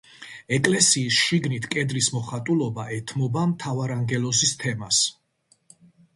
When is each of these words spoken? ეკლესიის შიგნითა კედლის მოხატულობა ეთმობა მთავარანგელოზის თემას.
ეკლესიის 0.55 1.19
შიგნითა 1.25 1.69
კედლის 1.75 2.07
მოხატულობა 2.15 2.87
ეთმობა 2.97 3.45
მთავარანგელოზის 3.53 4.57
თემას. 4.65 5.05